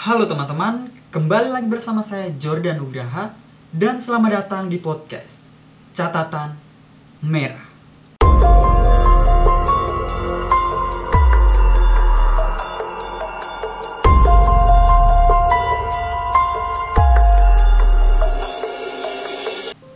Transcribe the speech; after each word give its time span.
Halo 0.00 0.24
teman-teman, 0.24 0.88
kembali 1.12 1.52
lagi 1.52 1.68
bersama 1.68 2.00
saya 2.00 2.32
Jordan 2.40 2.80
Nugraha 2.80 3.36
dan 3.68 4.00
selamat 4.00 4.32
datang 4.32 4.72
di 4.72 4.80
podcast 4.80 5.44
Catatan 5.92 6.56
Merah. 7.20 7.68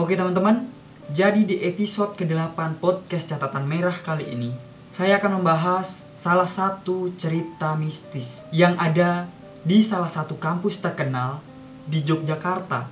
Oke 0.00 0.16
teman-teman, 0.16 0.64
jadi 1.12 1.44
di 1.44 1.60
episode 1.60 2.16
ke-8 2.16 2.80
podcast 2.80 3.36
Catatan 3.36 3.68
Merah 3.68 4.00
kali 4.00 4.32
ini, 4.32 4.56
saya 4.88 5.20
akan 5.20 5.44
membahas 5.44 6.08
salah 6.16 6.48
satu 6.48 7.12
cerita 7.20 7.76
mistis 7.76 8.40
yang 8.48 8.80
ada 8.80 9.28
di 9.66 9.84
salah 9.84 10.08
satu 10.08 10.36
kampus 10.36 10.80
terkenal 10.80 11.44
di 11.84 12.00
Yogyakarta, 12.04 12.88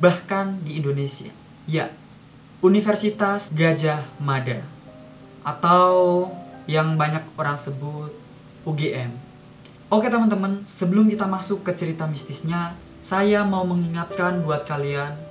bahkan 0.00 0.58
di 0.64 0.80
Indonesia. 0.80 1.30
Ya, 1.68 1.92
Universitas 2.60 3.52
Gajah 3.52 4.04
Mada 4.20 4.64
atau 5.40 6.28
yang 6.68 6.96
banyak 7.00 7.24
orang 7.36 7.56
sebut 7.56 8.12
UGM. 8.68 9.12
Oke 9.90 10.06
teman-teman, 10.06 10.62
sebelum 10.62 11.10
kita 11.10 11.26
masuk 11.26 11.66
ke 11.66 11.72
cerita 11.74 12.06
mistisnya, 12.06 12.76
saya 13.00 13.42
mau 13.42 13.64
mengingatkan 13.64 14.44
buat 14.44 14.68
kalian 14.68 15.30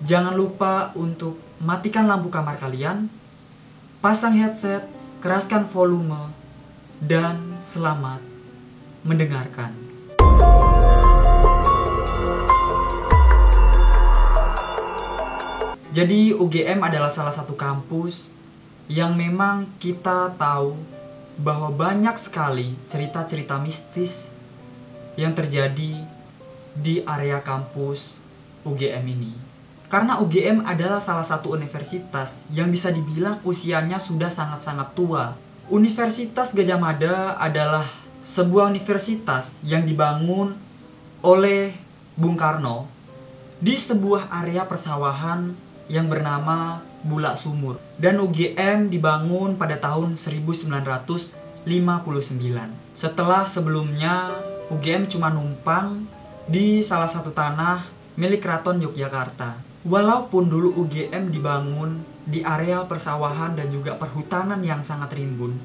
jangan 0.00 0.32
lupa 0.32 0.92
untuk 0.96 1.36
matikan 1.60 2.08
lampu 2.08 2.32
kamar 2.32 2.56
kalian, 2.56 3.12
pasang 4.00 4.32
headset, 4.32 4.88
keraskan 5.20 5.68
volume, 5.68 6.32
dan 7.04 7.60
selamat 7.60 8.20
mendengarkan. 9.04 9.89
Jadi 15.90 16.30
UGM 16.30 16.86
adalah 16.86 17.10
salah 17.10 17.34
satu 17.34 17.58
kampus 17.58 18.30
yang 18.86 19.18
memang 19.18 19.66
kita 19.82 20.30
tahu 20.38 20.78
bahwa 21.34 21.66
banyak 21.74 22.14
sekali 22.14 22.78
cerita-cerita 22.86 23.58
mistis 23.58 24.30
yang 25.18 25.34
terjadi 25.34 26.06
di 26.78 27.02
area 27.02 27.42
kampus 27.42 28.22
UGM 28.62 29.02
ini. 29.02 29.34
Karena 29.90 30.22
UGM 30.22 30.62
adalah 30.62 31.02
salah 31.02 31.26
satu 31.26 31.58
universitas 31.58 32.46
yang 32.54 32.70
bisa 32.70 32.94
dibilang 32.94 33.42
usianya 33.42 33.98
sudah 33.98 34.30
sangat-sangat 34.30 34.94
tua. 34.94 35.34
Universitas 35.66 36.54
Gajah 36.54 36.78
Mada 36.78 37.34
adalah 37.34 37.82
sebuah 38.22 38.70
universitas 38.70 39.58
yang 39.66 39.82
dibangun 39.82 40.54
oleh 41.18 41.74
Bung 42.14 42.38
Karno 42.38 42.86
di 43.58 43.74
sebuah 43.74 44.30
area 44.30 44.62
persawahan 44.62 45.69
yang 45.90 46.06
bernama 46.06 46.86
Bulak 47.02 47.34
Sumur 47.34 47.82
dan 47.98 48.22
UGM 48.22 48.94
dibangun 48.94 49.58
pada 49.58 49.74
tahun 49.74 50.14
1959. 50.14 51.66
Setelah 52.94 53.44
sebelumnya 53.50 54.30
UGM 54.70 55.10
cuma 55.10 55.34
numpang 55.34 56.06
di 56.46 56.86
salah 56.86 57.10
satu 57.10 57.34
tanah 57.34 57.84
milik 58.14 58.46
Keraton 58.46 58.78
Yogyakarta. 58.78 59.66
Walaupun 59.82 60.46
dulu 60.46 60.76
UGM 60.86 61.32
dibangun 61.32 62.04
di 62.22 62.44
area 62.44 62.84
persawahan 62.84 63.56
dan 63.56 63.72
juga 63.72 63.96
perhutanan 63.96 64.60
yang 64.60 64.84
sangat 64.84 65.16
rimbun, 65.16 65.56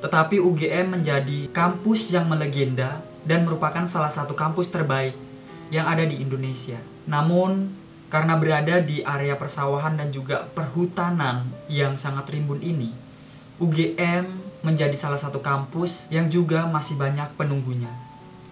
tetapi 0.00 0.40
UGM 0.40 0.96
menjadi 0.96 1.52
kampus 1.52 2.16
yang 2.16 2.32
melegenda 2.32 3.04
dan 3.28 3.44
merupakan 3.44 3.84
salah 3.84 4.08
satu 4.08 4.32
kampus 4.32 4.72
terbaik 4.72 5.12
yang 5.68 5.84
ada 5.84 6.06
di 6.08 6.16
Indonesia. 6.16 6.80
Namun, 7.04 7.68
karena 8.08 8.38
berada 8.38 8.78
di 8.82 9.02
area 9.02 9.34
persawahan 9.34 9.98
dan 9.98 10.14
juga 10.14 10.46
perhutanan 10.54 11.46
yang 11.66 11.98
sangat 11.98 12.30
rimbun 12.30 12.62
ini, 12.62 12.94
UGM 13.58 14.26
menjadi 14.62 14.94
salah 14.94 15.18
satu 15.18 15.42
kampus 15.42 16.10
yang 16.10 16.26
juga 16.30 16.66
masih 16.66 16.98
banyak 16.98 17.30
penunggunya. 17.38 17.90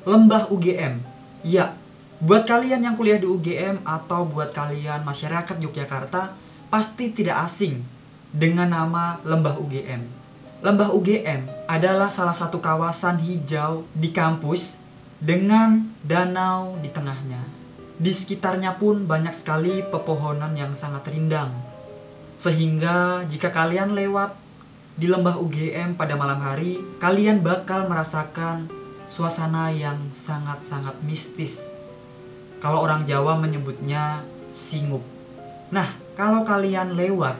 Lembah 0.04 0.53
UGM, 0.53 1.00
ya 1.43 1.75
Buat 2.22 2.47
kalian 2.47 2.87
yang 2.87 2.94
kuliah 2.94 3.19
di 3.19 3.26
UGM 3.26 3.82
atau 3.82 4.22
buat 4.22 4.54
kalian 4.54 5.03
masyarakat 5.03 5.60
Yogyakarta 5.60 6.32
pasti 6.72 7.10
tidak 7.10 7.43
asing 7.44 7.82
dengan 8.31 8.70
nama 8.70 9.19
Lembah 9.26 9.59
UGM. 9.59 10.00
Lembah 10.64 10.94
UGM 10.94 11.44
adalah 11.69 12.09
salah 12.09 12.32
satu 12.32 12.62
kawasan 12.62 13.20
hijau 13.20 13.84
di 13.93 14.14
kampus 14.14 14.81
dengan 15.19 15.84
danau 16.00 16.78
di 16.81 16.88
tengahnya. 16.88 17.44
Di 17.94 18.10
sekitarnya 18.10 18.75
pun 18.78 19.06
banyak 19.06 19.34
sekali 19.34 19.82
pepohonan 19.87 20.55
yang 20.59 20.75
sangat 20.75 21.06
rindang. 21.10 21.55
Sehingga 22.38 23.22
jika 23.31 23.55
kalian 23.55 23.94
lewat 23.94 24.34
di 24.99 25.06
lembah 25.06 25.38
UGM 25.38 25.94
pada 25.94 26.19
malam 26.19 26.43
hari, 26.43 26.82
kalian 26.99 27.43
bakal 27.43 27.87
merasakan 27.87 28.66
suasana 29.06 29.71
yang 29.71 30.10
sangat-sangat 30.10 30.99
mistis 31.06 31.75
kalau 32.65 32.81
orang 32.81 33.05
Jawa 33.05 33.37
menyebutnya 33.37 34.25
singup. 34.49 35.05
Nah, 35.69 35.84
kalau 36.16 36.49
kalian 36.49 36.97
lewat 36.97 37.37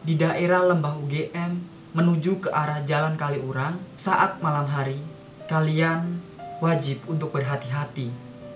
di 0.00 0.16
daerah 0.16 0.64
lembah 0.64 0.96
UGM 1.04 1.52
menuju 1.92 2.40
ke 2.40 2.48
arah 2.48 2.80
Jalan 2.88 3.20
Kaliurang 3.20 3.76
saat 3.92 4.40
malam 4.40 4.64
hari, 4.64 4.96
kalian 5.52 6.16
wajib 6.64 7.04
untuk 7.04 7.36
berhati-hati. 7.36 8.08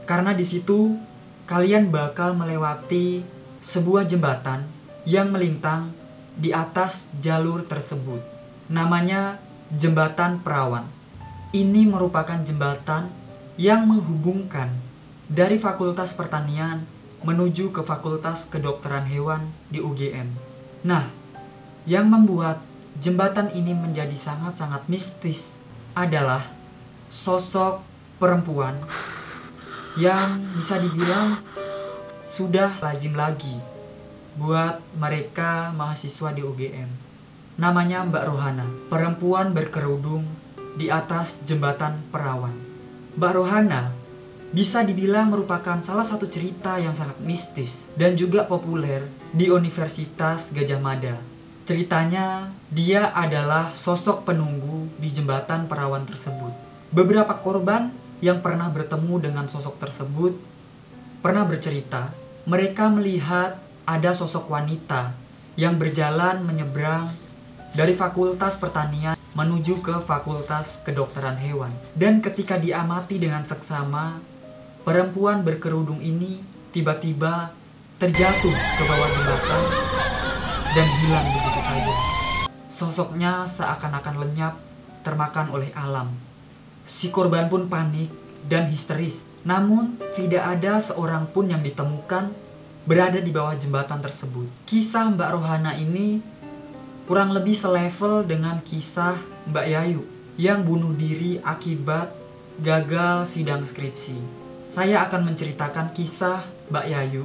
Karena 0.09 0.33
di 0.33 0.49
situ 0.49 0.97
kalian 1.49 1.89
bakal 1.89 2.37
melewati 2.37 3.25
sebuah 3.65 4.05
jembatan 4.05 4.69
yang 5.09 5.33
melintang 5.33 5.97
di 6.37 6.53
atas 6.53 7.09
jalur 7.25 7.65
tersebut. 7.65 8.21
Namanya 8.69 9.41
Jembatan 9.73 10.45
Perawan. 10.45 10.85
Ini 11.57 11.89
merupakan 11.89 12.37
jembatan 12.45 13.09
yang 13.57 13.89
menghubungkan 13.89 14.69
dari 15.25 15.57
Fakultas 15.57 16.13
Pertanian 16.13 16.85
menuju 17.25 17.73
ke 17.73 17.81
Fakultas 17.81 18.45
Kedokteran 18.45 19.09
Hewan 19.09 19.49
di 19.73 19.81
UGM. 19.81 20.29
Nah, 20.85 21.09
yang 21.89 22.13
membuat 22.13 22.61
jembatan 23.01 23.49
ini 23.57 23.73
menjadi 23.73 24.15
sangat-sangat 24.15 24.85
mistis 24.93 25.57
adalah 25.97 26.45
sosok 27.09 27.81
perempuan 28.21 28.77
yang 29.97 30.43
bisa 30.59 30.77
dibilang 30.77 31.39
sudah 32.29 32.77
lazim 32.85 33.17
lagi 33.17 33.57
buat 34.39 34.79
mereka 34.95 35.73
mahasiswa 35.75 36.31
di 36.37 36.45
UGM. 36.45 36.91
Namanya 37.59 38.07
Mbak 38.07 38.25
Rohana, 38.29 38.67
perempuan 38.87 39.51
berkerudung 39.51 40.23
di 40.79 40.87
atas 40.93 41.43
jembatan 41.43 41.99
perawan. 42.15 42.55
Mbak 43.19 43.33
Rohana 43.35 43.91
bisa 44.55 44.87
dibilang 44.87 45.29
merupakan 45.29 45.83
salah 45.83 46.07
satu 46.07 46.31
cerita 46.31 46.79
yang 46.79 46.95
sangat 46.95 47.19
mistis 47.21 47.91
dan 47.99 48.15
juga 48.15 48.47
populer 48.47 49.05
di 49.35 49.51
Universitas 49.51 50.55
Gajah 50.55 50.79
Mada. 50.79 51.19
Ceritanya, 51.69 52.49
dia 52.73 53.13
adalah 53.13 53.77
sosok 53.77 54.25
penunggu 54.25 54.89
di 54.97 55.13
jembatan 55.13 55.69
perawan 55.69 56.07
tersebut. 56.09 56.55
Beberapa 56.89 57.37
korban 57.37 57.93
yang 58.19 58.43
pernah 58.43 58.71
bertemu 58.71 59.31
dengan 59.31 59.47
sosok 59.47 59.79
tersebut 59.83 60.35
pernah 61.23 61.47
bercerita, 61.47 62.11
mereka 62.47 62.91
melihat 62.91 63.59
ada 63.85 64.11
sosok 64.15 64.51
wanita 64.51 65.15
yang 65.59 65.79
berjalan 65.79 66.43
menyeberang 66.47 67.11
dari 67.75 67.99
Fakultas 67.99 68.57
Pertanian 68.57 69.15
menuju 69.35 69.83
ke 69.83 69.95
Fakultas 70.03 70.83
Kedokteran 70.83 71.39
Hewan. 71.39 71.71
Dan 71.95 72.23
ketika 72.25 72.59
diamati 72.59 73.21
dengan 73.21 73.45
seksama, 73.47 74.19
Perempuan 74.89 75.45
berkerudung 75.45 76.01
ini 76.01 76.41
tiba-tiba 76.73 77.53
terjatuh 78.01 78.57
ke 78.57 78.83
bawah 78.89 79.09
jembatan 79.13 79.63
dan 80.73 80.89
hilang 81.05 81.29
begitu 81.29 81.61
saja. 81.61 81.95
Sosoknya 82.73 83.45
seakan-akan 83.45 84.17
lenyap 84.17 84.57
termakan 85.05 85.53
oleh 85.53 85.69
alam. 85.77 86.09
Si 86.89 87.13
korban 87.13 87.53
pun 87.53 87.69
panik 87.69 88.09
dan 88.49 88.73
histeris. 88.73 89.29
Namun 89.45 90.01
tidak 90.17 90.41
ada 90.59 90.81
seorang 90.81 91.29
pun 91.29 91.53
yang 91.53 91.61
ditemukan 91.61 92.33
berada 92.89 93.21
di 93.21 93.29
bawah 93.29 93.53
jembatan 93.53 94.01
tersebut. 94.01 94.49
Kisah 94.65 95.13
Mbak 95.13 95.31
Rohana 95.37 95.77
ini 95.77 96.25
kurang 97.05 97.37
lebih 97.37 97.53
selevel 97.53 98.25
dengan 98.25 98.65
kisah 98.65 99.21
Mbak 99.53 99.67
Yayu 99.69 100.03
yang 100.41 100.65
bunuh 100.65 100.97
diri 100.97 101.37
akibat 101.45 102.09
gagal 102.65 103.29
sidang 103.29 103.63
skripsi 103.69 104.49
saya 104.69 105.01
akan 105.09 105.33
menceritakan 105.33 105.97
kisah 105.97 106.45
Mbak 106.69 106.87
Yayu 106.93 107.25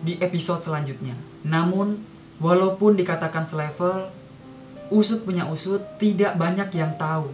di 0.00 0.16
episode 0.18 0.64
selanjutnya. 0.64 1.14
Namun, 1.44 2.00
walaupun 2.40 2.96
dikatakan 2.96 3.44
selevel, 3.44 4.08
usut 4.88 5.22
punya 5.22 5.44
usut 5.52 5.84
tidak 6.00 6.34
banyak 6.40 6.72
yang 6.72 6.96
tahu 6.96 7.28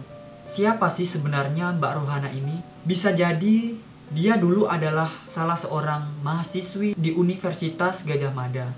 siapa 0.49 0.89
sih 0.89 1.05
sebenarnya 1.05 1.77
Mbak 1.77 1.93
Rohana 2.01 2.33
ini? 2.33 2.59
Bisa 2.81 3.13
jadi 3.13 3.77
dia 4.09 4.33
dulu 4.41 4.65
adalah 4.65 5.07
salah 5.29 5.53
seorang 5.53 6.09
mahasiswi 6.25 6.97
di 6.97 7.13
Universitas 7.13 8.01
Gajah 8.01 8.33
Mada. 8.33 8.73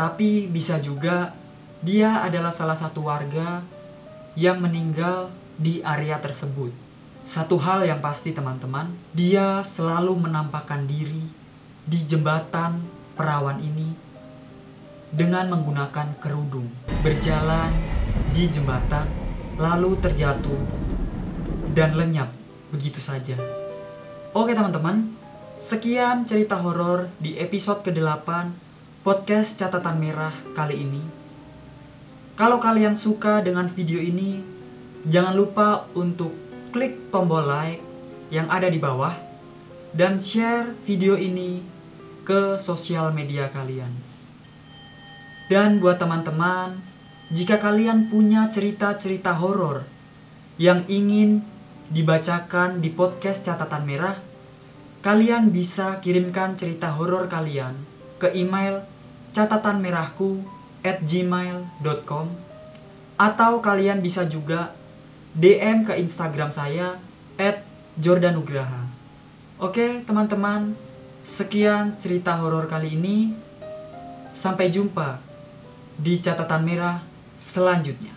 Tapi 0.00 0.48
bisa 0.48 0.80
juga 0.80 1.36
dia 1.84 2.24
adalah 2.24 2.48
salah 2.48 2.74
satu 2.80 3.04
warga 3.04 3.60
yang 4.32 4.64
meninggal 4.64 5.28
di 5.60 5.84
area 5.84 6.16
tersebut. 6.16 6.72
Satu 7.28 7.60
hal 7.60 7.84
yang 7.86 8.00
pasti 8.00 8.32
teman-teman, 8.32 8.90
dia 9.12 9.60
selalu 9.62 10.26
menampakkan 10.26 10.88
diri 10.88 11.22
di 11.84 12.00
jembatan 12.08 12.82
perawan 13.14 13.60
ini 13.60 13.92
dengan 15.12 15.52
menggunakan 15.52 16.16
kerudung, 16.18 16.66
berjalan 17.04 17.70
di 18.32 18.48
jembatan, 18.48 19.06
lalu 19.60 19.98
terjatuh 20.00 20.60
dan 21.72 21.96
lenyap 21.96 22.28
begitu 22.72 23.00
saja. 23.00 23.36
Oke 24.32 24.56
teman-teman, 24.56 25.12
sekian 25.60 26.24
cerita 26.24 26.56
horor 26.56 27.12
di 27.20 27.36
episode 27.36 27.84
ke-8 27.84 28.28
podcast 29.04 29.60
catatan 29.60 30.00
merah 30.00 30.32
kali 30.56 30.80
ini. 30.80 31.02
Kalau 32.32 32.56
kalian 32.56 32.96
suka 32.96 33.44
dengan 33.44 33.68
video 33.68 34.00
ini, 34.00 34.40
jangan 35.04 35.36
lupa 35.36 35.84
untuk 35.92 36.32
klik 36.72 37.12
tombol 37.12 37.44
like 37.44 37.84
yang 38.32 38.48
ada 38.48 38.72
di 38.72 38.80
bawah 38.80 39.12
dan 39.92 40.16
share 40.16 40.72
video 40.88 41.20
ini 41.20 41.60
ke 42.24 42.56
sosial 42.56 43.12
media 43.12 43.52
kalian. 43.52 43.92
Dan 45.52 45.84
buat 45.84 46.00
teman-teman, 46.00 46.91
jika 47.32 47.56
kalian 47.56 48.12
punya 48.12 48.52
cerita-cerita 48.52 49.32
horor 49.40 49.88
yang 50.60 50.84
ingin 50.84 51.40
dibacakan 51.88 52.84
di 52.84 52.92
podcast 52.92 53.48
catatan 53.48 53.88
merah, 53.88 54.20
kalian 55.00 55.48
bisa 55.48 55.96
kirimkan 56.04 56.60
cerita 56.60 56.92
horor 56.92 57.32
kalian 57.32 57.72
ke 58.20 58.36
email 58.36 58.84
catatanmerahku 59.32 60.44
at 60.84 61.00
gmail.com 61.00 62.28
atau 63.16 63.52
kalian 63.64 64.04
bisa 64.04 64.28
juga 64.28 64.76
DM 65.32 65.88
ke 65.88 65.96
Instagram 65.96 66.52
saya 66.52 67.00
at 67.40 67.64
jordanugraha. 67.96 68.84
Oke 69.56 70.04
teman-teman, 70.04 70.76
sekian 71.24 71.96
cerita 71.96 72.36
horor 72.36 72.68
kali 72.68 72.92
ini. 72.92 73.32
Sampai 74.36 74.68
jumpa 74.68 75.20
di 75.96 76.20
catatan 76.20 76.64
merah 76.64 77.11
selanjutnya. 77.42 78.14